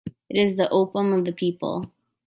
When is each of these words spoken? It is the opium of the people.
It 0.31 0.39
is 0.41 0.55
the 0.55 0.67
opium 0.71 1.13
of 1.13 1.25
the 1.25 1.31
people. 1.31 1.85